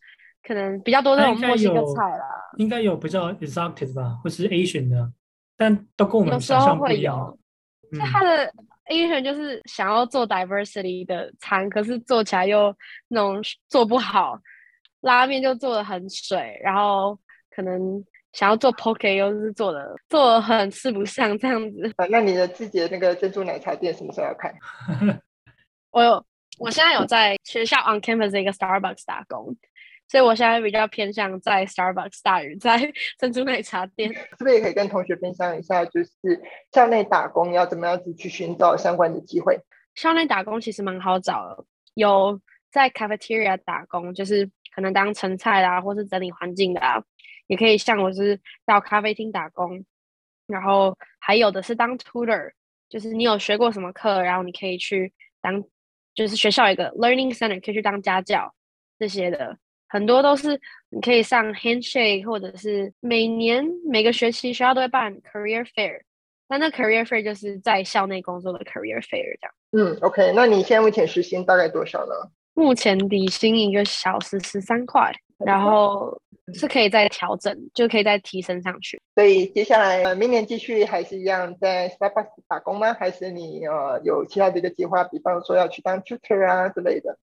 [0.46, 2.26] 可能比较多那种墨西哥菜啦。
[2.56, 5.12] 应该有比较 exotic 吧，或是 Asian 的，
[5.56, 7.16] 但都跟我们想象不一样。
[7.16, 7.32] 有时候
[7.90, 8.52] 会有，就他的
[8.87, 12.72] Asian 就是想要做 diversity 的餐，可是做起来又
[13.08, 14.38] 那种做不好，
[15.00, 17.18] 拉面就做的很水，然后
[17.50, 21.92] 可能想要做 poke 又是做的做的很吃不上这样子。
[21.97, 24.53] 啊，那你的自己的那个珍珠奶茶店什么时候要开？
[25.90, 26.25] 我有。
[26.59, 29.57] 我现在有在学校 on campus 的一个 Starbucks 打工，
[30.07, 32.79] 所以我现在比较偏向在 Starbucks 大于在
[33.18, 34.12] 珍珠奶茶店。
[34.12, 36.11] 是不是也可以跟同学分享一下，就是
[36.71, 39.59] 校内打工要怎么样子去寻找相关的机会？
[39.95, 41.64] 校内打工其实蛮好找的，
[41.95, 42.38] 有
[42.71, 47.03] 在 cafeteria 打工，就是可能当盛菜啦，或是整理环境的啊，
[47.52, 49.84] 也可以像我是到咖啡厅打工，
[50.46, 52.52] 然后还有的是当 tutor，
[52.88, 55.12] 就是你有学过什么课，然后你可以去
[55.42, 55.62] 当，
[56.14, 58.54] 就是学校有一个 learning center 可以去当家教
[58.98, 66.00] 这些的，很多都是你可以上 handshake，或者是每年每个学期学校都会办 career fair。
[66.48, 69.54] 那那 career fair 就是在校内工作的 career fair 这样。
[69.72, 72.14] 嗯，OK，那你现在目前时薪大概多少呢？
[72.54, 75.12] 目前底薪一个小时十三块，
[75.44, 76.20] 然后
[76.55, 79.00] 是可以再调整，就可以再提升上去。
[79.14, 82.92] 所以接下来呃明年继续还是一样在 Starbucks 打工吗？
[82.94, 87.18] 还是你呃有其他的一个计划，比方说要去当 tutor 啊之类的，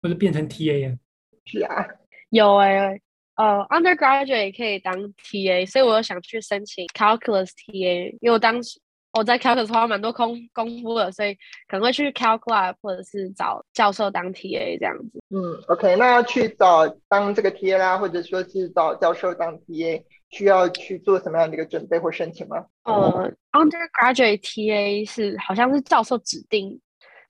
[0.00, 0.96] 或者变成 TA 呀？
[1.44, 1.86] 是啊，
[2.30, 3.02] 有哎、欸。
[3.34, 8.78] 呃、uh，undergraduate 也可以当 TA，所以我又想去申请 calculus TA，因为我当时
[9.12, 11.34] 我在 calculus 花蛮多功功夫的，所以
[11.68, 15.22] 可能会去 Calc Lab 或者是找教授当 TA 这样子。
[15.30, 22.64] 嗯，OK，那要去找当这个 TA 啦，或者说是找教授当 TA，需要去做什么样的一个准备或申请吗？
[22.84, 26.80] 呃、uh，undergraduate TA 是好像是教授指定。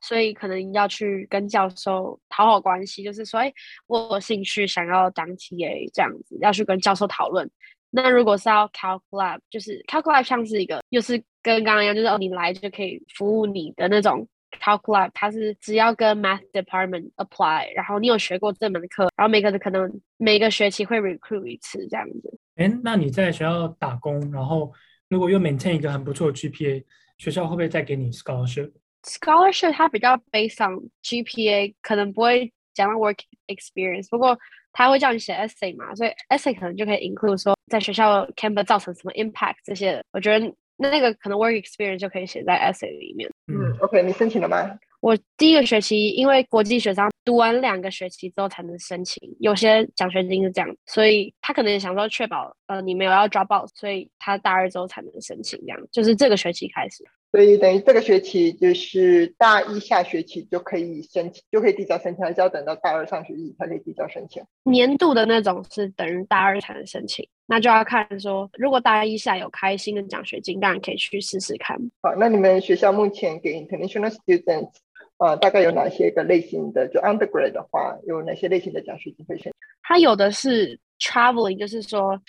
[0.05, 3.53] 所以可能要去跟教授讨好关系，就是说，哎，
[3.87, 7.49] 我有兴趣想要当 TA 这样子，要去跟教授讨论。
[7.95, 14.27] 那如果是要 Calc Lab，就是 Calc Lab 像是一个，又是跟刚刚一样，就是哦，你来就可以服务你的那种
[14.59, 22.39] Calc Lab，它是只要跟 Math Department apply，然后你有学过这门课，然后每个可能每个学期会 recruit 一次这样子。
[22.57, 24.73] 哎，那你在学校打工，然后
[25.09, 26.83] 如果又 maintain 一个很不错的 GPA，
[27.19, 34.39] 学校会不会再给你 scholarship？Scholarship 它比较 based on GPA，可能不会讲到 work experience，不过
[34.73, 43.31] 他会叫你写 essay 嘛，所以 essay 可能就可以 include 说在学校 campus 造成什么 impact 这些，我觉得那个可能 work experience 就可以写在 essay 里面。
[43.47, 44.79] 嗯，OK，你申请了吗？
[45.01, 57.05] 我第一个学期因为国际学生读完两个学期之后才能申请，有些奖学金是这样，所以他可能也想说确保呃你没有要 drop out，所以他大二之后才能申请，这样就是这个学期开始。
[57.33, 64.43] 所以等于这个学期就是大一下学期就可以申请，就可以递交申请，还是要等到大二上学期才可以递交申请？
[64.65, 71.75] 年度的那种是等于大二才能申请，那就要看说，如果大一下有开新的奖学金，当然可以去试试看。
[72.03, 74.73] 好，那你们学校目前给 international students
[75.17, 76.87] 啊、呃，大概有哪些个类型的？
[76.89, 79.53] 就 undergrad 的话，有哪些类型的奖学金可以申请？
[79.83, 82.21] 它有的是 traveling，就是说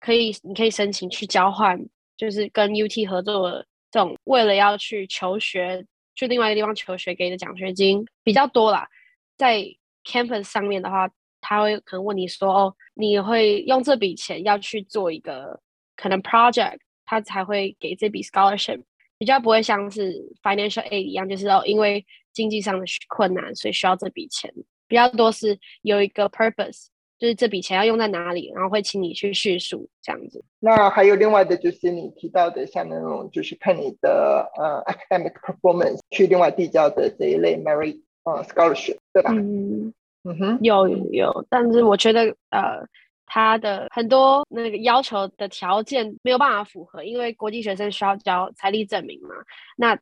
[0.00, 1.80] 可以，你可以申请去交换，
[2.16, 3.64] 就是跟 UT 合作的。
[3.90, 8.88] 这种为了要去求学，去另外一个地方求学给的奖学金比较多啦。
[9.36, 9.64] 在
[10.04, 11.08] campus 上面的话，
[11.40, 15.60] 他会可能问你说：“哦，你会用这笔钱要去做一个
[15.96, 18.82] 可能 project，他才会给这笔 scholarship。
[19.18, 24.52] 比较不会像是 financial aid 一样，就是哦，因为经济上的困难，所以需要这笔钱。
[24.86, 26.86] 比较多是有一个 purpose。”
[27.18, 30.44] 就是这笔钱要用在哪里，然后会请你去叙述这样子。
[30.60, 39.32] 那还有另外的，就是你提到的，像那种就是看你的呃 academic performance 去另外递交的这一类 merit 呃 scholarship，对吧？
[39.32, 39.92] 嗯
[40.24, 42.86] 嗯哼，有有，但是我觉得呃，
[43.26, 49.30] 他的很多那个要求的条件没有办法符合，因为国际学生需要交财力证明嘛。
[49.76, 49.98] 那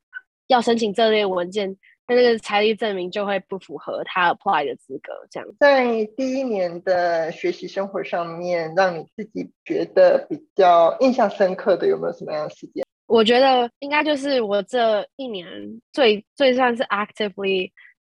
[0.49, 1.77] 要申请这类文件。
[2.09, 5.49] 那那个财力证明就会不符合他 apply 的资格，这样。
[5.59, 12.85] 在第一年的学习生活上面，让你自己觉得比较印象深刻的有没有什么样的事件？
[13.07, 15.47] 我觉得应该就是我这一年
[15.93, 17.71] 最最算是 actively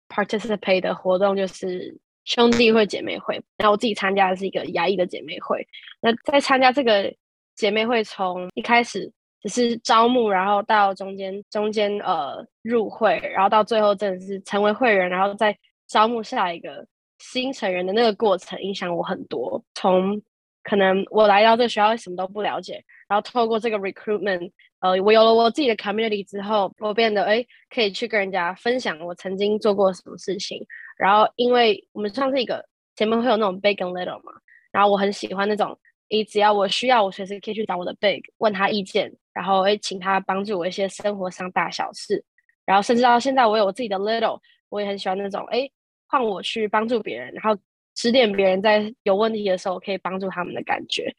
[0.07, 3.41] participate 的活动，就是兄弟会姐妹会。
[3.57, 5.67] 然后我自己参加的是一个牙医的姐妹会。
[5.99, 7.11] 那在参加这个
[7.55, 9.11] 姐妹会，从一开始。
[9.41, 16.85] 只是招募，然后到中间中间呃入会，然后到最后真的是成为会员，然后再招募下一个
[17.19, 19.63] 新成员的那个过程，影响我很多。
[19.75, 20.21] 从
[20.63, 30.61] 可能我来到这个学校什么都不了解，然后透过这个 recruitment，呃，我有了我自己的 community 之后，我变得哎可以去跟人家分享我曾经做过什么事情。
[30.97, 32.63] 然后因为我们像是一个
[32.97, 34.33] 前面会有那种 big and little 嘛，
[34.73, 35.79] 然后我很喜欢那种。
[36.09, 42.23] 你，只要我需要，我随时可以去找我的 big，问他意见，然后诶，请他帮助我一些生活上大小事，
[42.65, 45.71] 然后甚至到现在，我有我自己的 little，我也很喜欢那种，诶，
[46.07, 47.59] 换我去帮助别人，然后
[47.95, 51.13] 指点别人在有问题的时候可以帮助他们的感觉。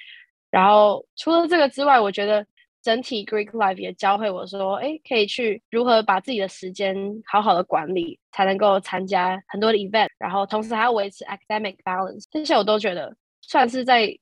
[0.51, 2.45] 然后除了这个之外，我觉得
[2.83, 12.25] 整体 Greek life 也教会我说，哎，可以去如何把自己的时间好好的管理，才能够参加很多的 event，然后同时还要维持 academic balance。
[12.31, 14.13] 这些我都觉得算是在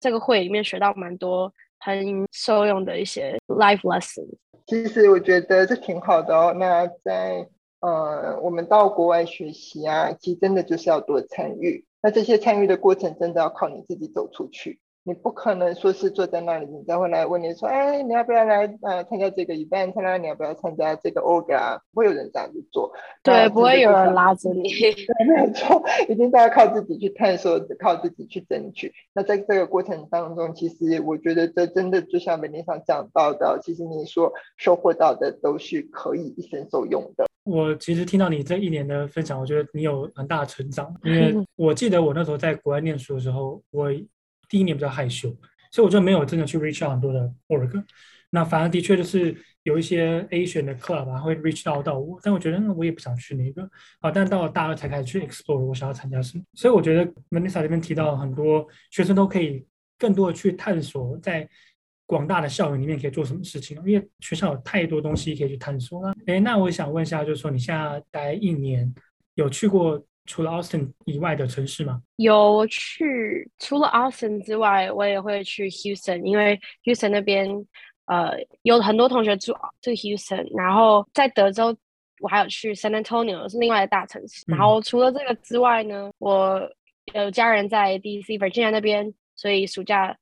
[0.00, 4.26] 这个会里面学到蛮多很受用的一些 life lesson。
[4.66, 6.54] 其实我觉得这挺好的哦。
[6.58, 7.48] 那在
[7.80, 11.84] 呃，我们到国外学习啊，其实真的就是要多参与。
[12.02, 14.80] 那这些参与的过程，真的要靠你自己走出去。
[15.04, 19.94] 你不可能说是坐在那里，人家会来问你说，哎，你要不要来呃参加这个 event？
[19.94, 21.80] 参加你要不要参加这个 org？
[21.94, 24.68] 不会有人这样子做，对，不会有人拉着你。
[24.68, 28.92] 对，没有错，一定都要靠自己去探索，靠自己去争取。
[29.14, 37.26] 那在这个过程当中，其实我觉得这真的就像 Vanessa 讲到的，其实你所收获到的都是可以一生受用的。
[37.44, 43.90] 我其实听到你这一年的分享，我觉得你有很大的成长，因为我记得我那时候在国外念书的时候，我。
[44.48, 45.28] 第一年比较害羞，
[45.70, 47.84] 所以我就没有真的去 reach out 很多的 org。
[48.30, 53.62] 那反而的确就是有一些 Asian 的 club 啊会 reach out 到我，但我觉得我也不想去那个
[54.00, 54.10] 啊。
[54.10, 56.44] 但到了大二才开始去 explore 我想要参加什么。
[56.54, 59.66] 所以我觉得 Melissa 这边提到很多学生都可以
[59.98, 61.48] 更多的去探索在
[62.04, 66.14] 广大的校园里面可以做什么事情，因为学校有太多东西可以去探索了。
[66.26, 68.94] 诶，那我想问一下，就是说你现在待一年
[69.34, 70.02] 有去过？
[70.28, 72.02] 除了 Austin 以外的城市吗？
[72.16, 77.48] 有去，除了 Austin 之外，我也会去 Houston，因为 Houston 那边
[78.04, 81.74] 呃有很多同学住住 Houston，然后在德州
[82.20, 84.44] 我还有去 San Antonio 是另外的大城市。
[84.46, 86.60] 然后除了这个之外呢，我
[87.14, 90.14] 有家人在 DC Virginia 那边，所以暑假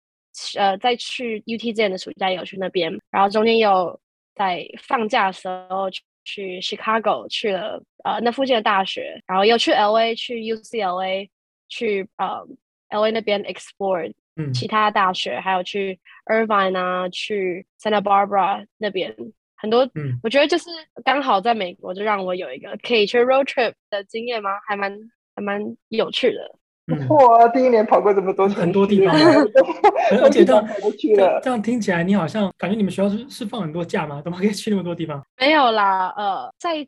[0.56, 3.98] 呃在去 UT 之前的暑假也有去那边，然后中间有
[4.36, 5.90] 在放假的时候
[6.26, 6.60] 去。
[6.60, 11.30] Chicago 去了呃那附近的大学，然后又去 LA 去 UCLA
[11.68, 12.44] 去呃
[12.90, 14.12] LA 那边 explore
[14.52, 19.16] 其他大学，嗯、还有去 Irvine 啊，去 Santa Barbara 那边
[19.56, 19.84] 很多。
[19.94, 20.68] 嗯，我觉得就是
[21.04, 24.50] 刚好在美国，就让我有一个可以去 road trip 的经验吗？
[24.66, 24.92] 还蛮
[25.34, 26.58] 还蛮有趣的。
[26.86, 29.14] 不错啊，第一年跑过这么多很多地方，
[30.22, 30.64] 而且这样
[31.42, 34.20] 这样听起来，你好像感觉你们学校是是放很多假吗？
[34.22, 35.20] 怎么可以去那么多地方？
[35.38, 36.86] 没有啦，呃，在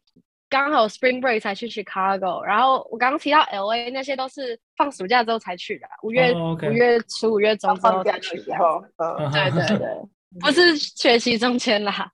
[0.48, 6.62] 刚好 Spring Break 才去 Chicago，然后我刚刚提到 LA 那些都是放暑假之后才去的，五月五、oh.
[6.62, 8.54] 月初五月中之后才去的。
[8.96, 9.88] 嗯，对对对，
[10.40, 12.10] 不是学习中间啦。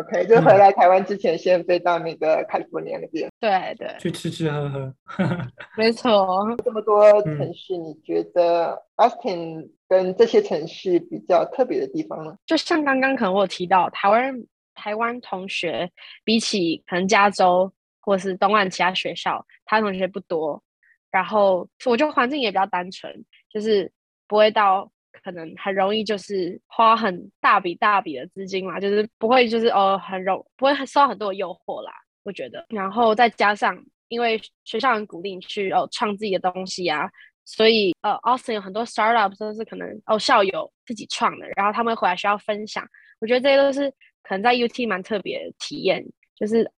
[0.00, 3.30] OK，就回来台湾之前，先飞到那个 California 那边。
[3.38, 4.94] 对对，去吃吃喝喝。
[5.78, 6.26] 没错，
[6.64, 12.36] 这么多城市，你觉得 Austin 跟这些城市比较特别的地方呢？
[12.46, 14.34] 就像刚刚可能我有提到，台湾
[14.74, 15.90] 台湾同学
[16.24, 20.62] 比起可能加州或是东岸其他学校，他同学不多。
[21.10, 23.92] 然后我觉得环境也比较单纯，就是
[24.26, 24.90] 不会到。
[25.22, 31.92] 可能很容易就是花很大笔大笔的资金嘛，就是不会就是哦很容不会受到很多的诱惑啦，
[32.24, 32.64] 我觉得。
[32.68, 33.76] 然后再加上
[34.08, 37.08] 因为学校很鼓励你去哦创自己的东西啊，
[37.44, 42.86] 所以呃 Austin 有很多 startups 都是可能哦校友自己创的，然后他们回来学校分享。
[43.20, 43.90] 我觉得这些都是
[44.22, 46.04] 可能在 UT 蛮特别体验，
[46.36, 46.70] 就是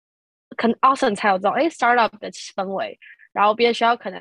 [0.57, 2.99] 可能 Austin 才有这种哎 startup 的氛围，
[3.33, 4.20] 然后别的学校可能。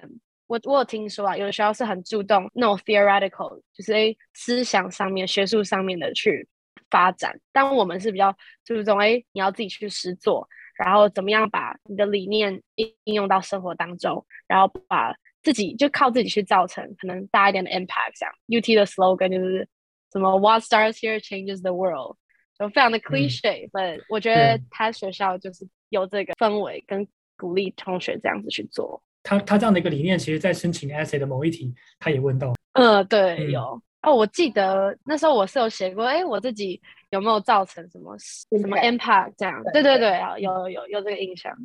[0.53, 6.47] 我我有听说啊，有的学校是很注重那种 theoretical，就是诶思想上面、学术上面的去
[6.91, 7.35] 发展。
[7.51, 15.11] 但我们是比较注重诶你要自己去实做，然后怎么样把你的理念应应用到生活当中，然后把
[15.41, 18.13] 自己就靠自己去造成可能大一点的 impact。
[18.13, 19.67] 像 UT 的 slogan 就是
[20.11, 22.15] 什么 What starts here changes the world，
[22.59, 29.01] 就非常的 cliche，但、嗯、我觉得他学校就是有这个氛围跟鼓励同学这样子去做。
[29.23, 32.53] 他他这样的一个理念，其实在申请 essay 的某一题，他也问到。
[32.73, 36.81] 呃，对，嗯、有哦，我记得那时候我是有写过，哎，我自己
[37.12, 39.63] 有没有造成什么什么 impact 这样？
[39.71, 41.55] 对对对，啊，有有有这个印象。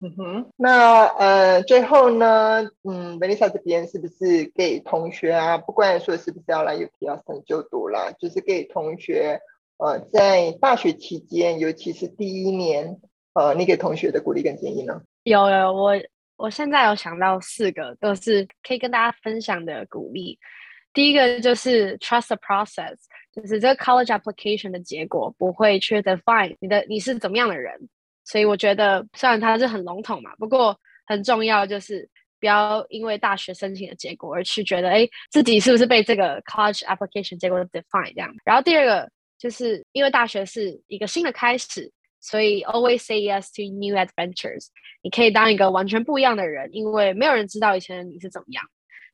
[0.00, 9.40] 嗯哼，那呃，最后呢，嗯，Vanessa 这边是不是给同学啊，不管说是不是要来 UT Austin 就读啦，就是给同学
[9.78, 12.98] 呃，在大学期间，尤其是第一年，
[13.32, 15.00] 呃，你给同学的鼓励跟建议呢？
[15.22, 15.92] 有有我。
[16.36, 20.38] 我现在有想到四个，都是可以跟大家分享的鼓励。
[20.92, 22.96] 第一个就是 trust the process，
[23.34, 27.74] 就是这个 college application 的结果不会去 define 你的你是怎么样的人。
[28.24, 32.08] 所以我觉得虽然它是很笼统嘛，不过很重要就是
[32.40, 38.34] 不要因为大学申请的结果而去觉得哎自己是不是被这个 college application 结果 define 这样。
[38.44, 41.92] 然后第二个就是因为大学是一个新的开始。
[42.20, 44.66] 所以，always say yes to new adventures。
[45.02, 48.64] 你可以当一个完全不一样的人，因为没有人知道以前的你是怎么样。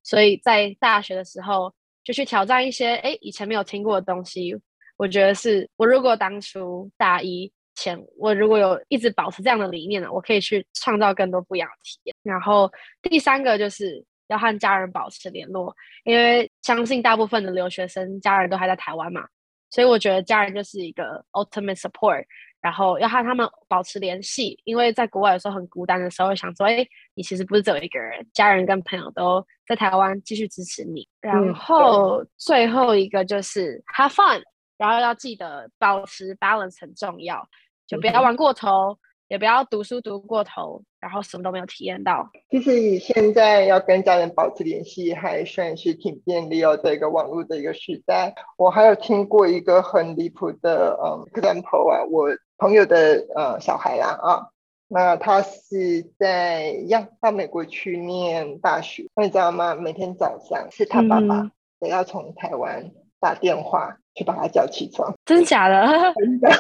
[0.03, 1.72] 所以在大学的时候，
[2.05, 4.55] 就去挑战一些诶以前没有听过的东西。
[4.96, 12.14] 我觉得是我如果当初大一前，我如果有一直保持这样的理念呢，我可以去创造更多不一样的体验。
[12.22, 12.70] 然后
[13.03, 15.74] 第三个就是要和家人保持联络，
[16.05, 19.26] 因为相信大部分的留学生家人都还在台湾嘛，
[19.72, 22.24] 所以我觉得家人就是一个 ultimate support。
[22.60, 31.04] 然后要和他们保持联系，因为在国外有时候很孤单的时候，想说，哎，你其实不是只有一个人，家人跟朋友都在台湾继续支持你。
[31.20, 34.40] 然后最后一个就是 have fun，
[34.78, 37.44] 然后要记得保持 balance 很重要，
[37.84, 38.96] 就不要玩过头。
[39.28, 42.30] 也不要读书读过头，然后什么都没有体验到。
[42.50, 46.76] 其实现在要跟家人保持联系，还算是挺便利哦。
[46.76, 54.48] 这个网络的一个时代，我还有听过一个很离谱的嗯 example 啊，我朋友的呃小孩啦啊，
[54.88, 59.74] 那他是在要到美国去念大学，那你知道吗？
[59.74, 61.50] 每天早上是他爸爸
[61.80, 65.86] 得要从台湾打电话去把他叫起床，真假的？
[66.20, 66.50] 真的。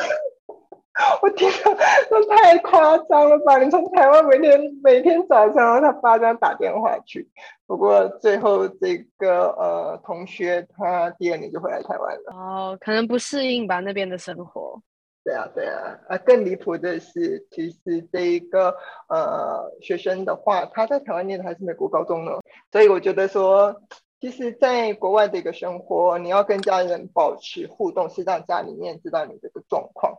[1.22, 1.76] 我天啊，
[2.10, 3.58] 这太夸张了吧！
[3.58, 7.28] 你从台湾每天每天早上，他爸这样打电话去。
[7.66, 12.32] 不过最后这个呃同学，他第二年就回来台湾了。
[12.34, 14.80] 哦，可能不适应吧那边的生活。
[15.24, 15.98] 对啊，对啊。
[16.08, 18.74] 啊，更离谱的是，其实这一个
[19.08, 22.32] 呃学生的话，他在台湾念的还是美国高中呢。
[22.70, 23.82] 所以我觉得说，
[24.20, 30.12] 其实在国外的一个生活，你要跟家人保持互动，是让家里面知道你这个状况。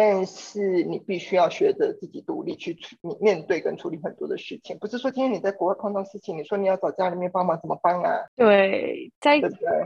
[0.00, 8.12] 但是你必须要学着自己独立去处你面对跟处理很多的事情，不是说今天你在国外碰到事情，你说你要找家里面帮忙怎么帮啊？
[8.36, 9.40] 对，在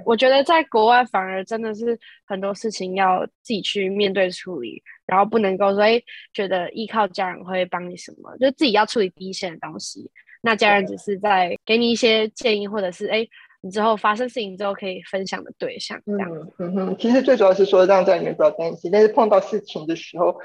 [0.05, 5.99] 我觉得在国外反而真的是很多事情要自己去面对处理，然后不能够说哎
[6.35, 10.11] 觉得依靠家人会帮你什么，就自己要处理第一线的东西，
[10.43, 13.27] 那家人只是在给你一些建议，或者是哎。
[13.65, 16.29] 你之后发生事情之后可以分享的对象，这样。
[16.31, 20.37] 嗯嗯哼，其实最主要是说让家里面不要担心，但是碰到事情的时候，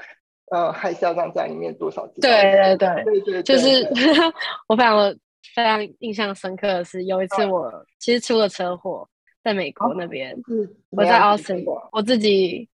[0.52, 2.28] 呃，还是要让家里面多少知道。
[2.28, 4.04] 对对对，对对对，就是对
[4.68, 5.12] 我非常
[5.54, 9.08] 非常印象深刻的是，有一次我其实出了车祸，
[9.42, 10.42] 在美国那边，哦、
[10.90, 12.68] 我在 Austin，我自己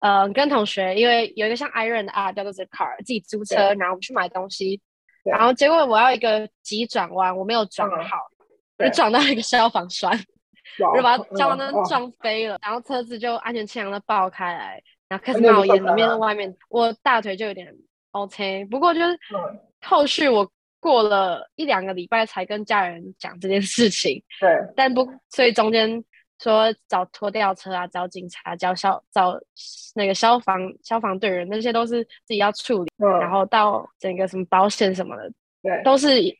[0.00, 4.78] 呃跟同学，因为有一个像 Iron 的啊叫做 Zipcar，自己租车，然后我们去买东西，
[5.24, 8.18] 然后结果我要一个急转弯，我没有转好。
[8.78, 10.12] 就撞到一个消防栓，
[10.92, 17.74] 我就把消防栓撞飞了，然后车子就安全气囊都爆开来，然后开始冒烟，里面外面我大腿就有点
[18.10, 19.18] OK，不过就是
[19.80, 26.04] 后续我过了一两个礼拜才跟家人讲这件事情，对，但不所以中间
[26.38, 29.40] 说找拖吊车啊，找警察，找消找
[29.94, 36.36] 那个消防消防队员，那些都是自己要处理，然后到整个什么保险什么的，对，都是一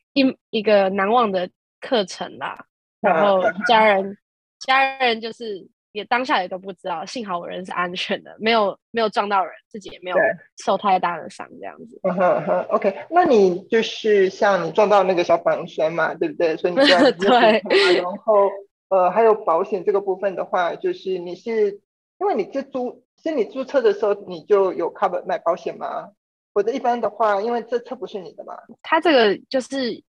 [0.51, 1.49] 一个难忘的。
[1.79, 2.65] 课程啦，
[2.99, 4.17] 然后家人，
[4.59, 10.17] 家人就是也当下也都不知道，幸好我人是安全的，没有没有撞到人，自己也没有
[10.63, 11.99] 受太大的伤，这样子。
[12.03, 16.57] 嗯哼哼，OK，那你就是像你撞到那个消防栓嘛，对不对？
[16.57, 17.61] 所以你这样 对。
[18.01, 18.49] 然后
[18.89, 21.79] 呃，还有保险这个部分的话，就是你是
[22.19, 26.09] 因为你是租，是你注册的时候你就有 cover 买保险吗？
[26.53, 30.03] 我的一般的话，因为这车不是你的嘛，他这个就是。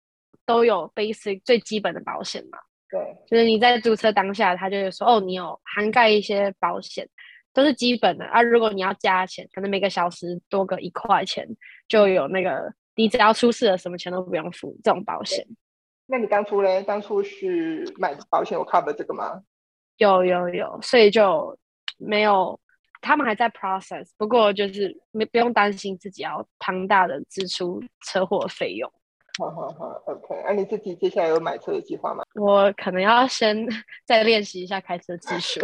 [0.45, 2.57] 都有 basic 最基本的保险嘛？
[2.89, 7.07] 对，就是你在租车当下，他就会说哦，你有涵盖一些保险，
[7.53, 8.41] 都是基本的啊。
[8.41, 11.47] 如果你要加钱，可能每个小时多个一块钱，
[11.88, 15.45] 就有那个你只要出事了，什么钱都不用付这种保险。
[16.05, 16.83] 那你当初呢？
[16.83, 19.41] 当初是买保险有 cover 这个吗？
[19.97, 21.57] 有有有，所以就
[21.97, 22.59] 没有，
[23.01, 28.91] 他们还在 process，不过就是没不用担心自己要庞大的支出车祸费用。
[29.38, 30.43] 好好好，OK。
[30.45, 32.23] 那你自己接下来有买车的计划吗？
[32.36, 33.67] 我可能要先
[34.05, 35.59] 再练习一下开车技术，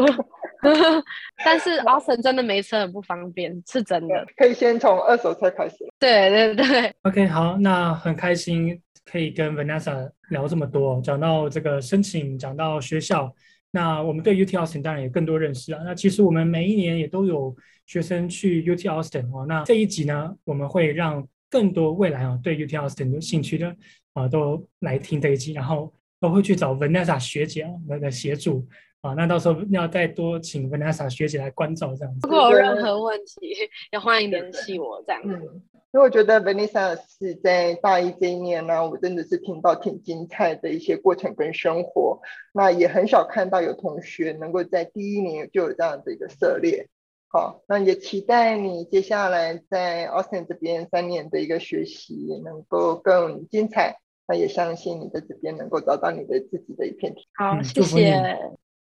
[1.44, 4.26] 但是 Austin 真的没车很不方便，是真的。
[4.36, 5.78] 可以先从二手车开始。
[6.00, 6.94] 对对对。
[7.04, 13.34] OK，好，那很开心可以跟 Vanessa 聊这么多，讲到这个申请，讲到学校，
[13.72, 15.82] 那我们对 UT Austin 当然也更多认识啊。
[15.86, 17.56] 那其实我们每一年也都有
[17.86, 19.46] 学生去 UT Austin 哦。
[19.48, 21.26] 那这一集呢，我们会让。
[21.52, 23.76] 更多未来啊，对 UT Austin 有兴趣的
[24.14, 28.66] 啊，都来听这一集，然后都会去找 Vanessa 学姐啊来来协助
[29.02, 29.14] 啊。
[29.14, 32.28] 那到时候要再多请 Vanessa 学姐来关照这样子。
[32.28, 33.54] 如果有任何问题，
[33.92, 35.30] 也欢迎联系我这样子。
[35.30, 35.62] 嗯，
[35.94, 42.22] 因为我觉得 Vanessa 是在大一这一年呢，我真的是听到挺精彩的一些过程跟生活。
[42.54, 46.88] 那也很少看到有同学能够在第一年就有这样的一个涉猎。
[47.32, 53.98] 好，那也期待你接下来在 Austin 这边三年的一个学习能够更精彩。
[54.28, 57.26] 那也相信你在这边能够找到你的自己的一片天。
[57.34, 58.38] 好，谢谢。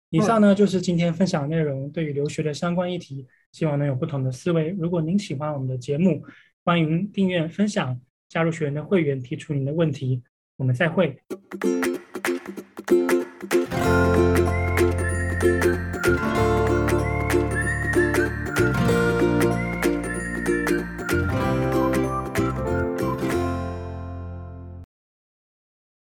[0.10, 4.70] 以上呢就是今天分享的内容，对于留学的相关议题，希望能有不同的思维。
[4.70, 6.22] 如果您喜欢我们的节目，
[6.66, 10.24] 欢迎订阅、分享、加入学员的会员，提出您的问题。
[10.58, 11.18] 我们再会。